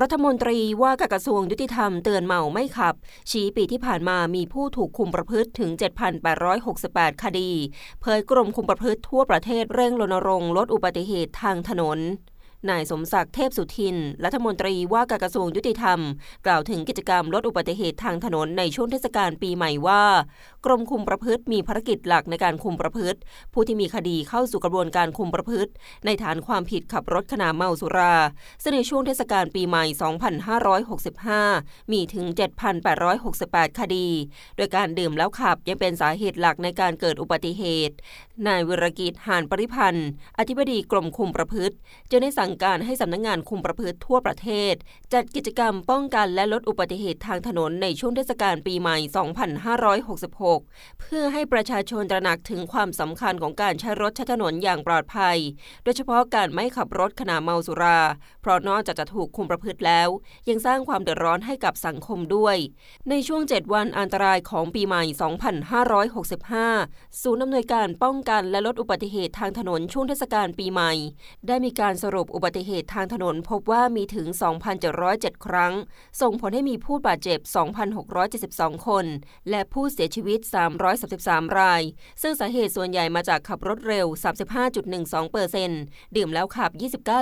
[0.00, 2.94] รัฐมนตรีว่าการกระทรวงยุติธรรมเตือนเมาไม่ขับ
[3.30, 5.70] ชี้ปีที่ผ่านมามีผู้ถูกคุมประพฤติถึง
[6.46, 7.50] 7,868 คดี
[8.00, 11.98] เผยกรมคุมประพฤติทั่วประเทศเร่งรณรงค์ลดอุบัติเหตุทางถนน
[12.70, 15.98] นายสมศักดิ์เทพสุทิน รัฐมนตรีว่าการกระทรวงยุติธรรม
[16.46, 20.04] กล่าวถึงกิจกรรมลดอุบัติเหตุทางถนนในช่วงเทศกาลปีใหม่ว่า
[20.66, 23.18] กรมคุมประพฤติมีภารกิจหลักในการคุมประพฤติ
[23.52, 25.70] ผู้ที่มีคดีเข้าสู่กระบวนการคุมประพฤติ
[26.06, 28.14] ในฐานความผิดขับรถขณะเมาสุรา
[28.62, 29.84] ซึ่งในช่วงเทศกาลปีใหม่
[31.48, 32.26] 2565 มีถึง
[33.02, 34.08] 7,868 คดี
[34.56, 37.94] โดยการดื่มแล้วขับยังเป็นสาเหตุหลักในการเกิดอุบัติเหตุ
[38.46, 41.76] นายวิรกิจหานปริพันธ์ อธิบดีกรมคุมประพฤติ
[42.10, 44.74] จะได้สั่งการให้สำนักงงานคุมประพฤติทั่วประเทศ
[45.12, 48.96] จัดกิจกรรมป้องกันและลดอุบัติเหตุทางถนนในช่วงเทศกาลปีใหม่
[50.38, 55.38] 2566 เพื่อให้ประชาชนตระหนักถึงความสำคัญของการใช้รถใช้ถนนอย่างปลอดภัย
[55.84, 58.00] โดยเฉพาะการไม่ขับรถขณะเมาสุรา
[58.40, 60.08] เพราะนอกจากจะถูกคุมประพฤติแล้ว
[60.48, 62.56] ยังสร้างความเดือดร้อนให้กับสังคมด้วย
[63.08, 65.02] ในช่วง 7 วันอันตรายของปีใหม่
[66.72, 70.92] 2565 ศูนย์อำนวยการป้องกันและลดอุบัติเหตุทางถนนช่วงเทศกาลปีใหม่
[71.46, 74.26] ได้มีการสรุปอุบัติเหตุทางถนนพบว่ามีถึง
[74.86, 75.74] 2,707 ครั้ง
[76.20, 77.38] ส่งผลให้มีผู้บาดเจ็บ
[78.12, 79.06] 2,672 คน
[79.50, 80.40] และผู้เสียชีวิต
[80.98, 81.82] 333 ราย
[82.22, 84.06] ซึ่งสาเหตุส่วนใหญ่มาจากขับรถเร็ว
[84.68, 85.80] 35.12เปอร์เซนต์
[86.16, 86.70] ดื่มแล้วขับ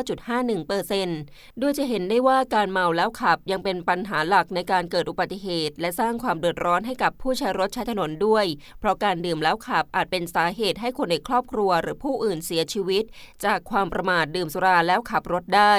[0.08, 1.18] 29.51เปอร์เซนต์
[1.58, 8.46] โดยจะเห็นได้ว่าการเมาแล้วขับยังเป็นปัญหาหลักในการเกิดอุบัติเหตุ และสร้างความเดือดร้อนให้กับผู้ใช้รถใช้ถนนด้วย
[8.78, 13.04] เพราะการดื่มแล้วขับอาจเป็นสาเหตุให้คนในครอบครัว หรือผู้อื่นเสียชีวิต
[13.44, 15.74] จากความประมาทดื่มสุราแล้วขับรถได้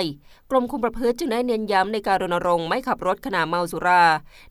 [0.51, 4.03] กรมคุมประพฤติจึงได้เน้นย้ำในการรณรงค์ไม่ขับรถขณะเมาสุรา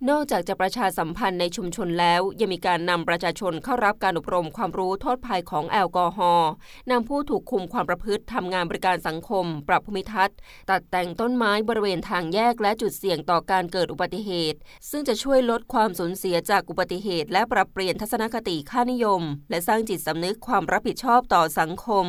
[0.09, 6.51] นอกจากจะประชาสัมพันธ์ในชุมชนแล้ว ยังมีการนำประชาชนเข้ารับการอบรมความรู้โทษภัยของแอลกอฮอล์
[6.91, 10.37] นำผู้ถูกคุมความประพฤติทำงานบริการสังคม ปรับภูมิทัศน์
[10.71, 14.59] ตัดแต่งต้นไม้บริเวณทางแยกและจุดเสี่ยงต่อการเกิดอุบัติเหตุ
[14.91, 22.09] ซึ่งจะช่วยลดความสูญเสียจากอุบัติเหตุ และปรับเปลี่ยนทัศนคติค่านิยม และสร้างจิตสำนึกความรับผิดชอบต่อสังคม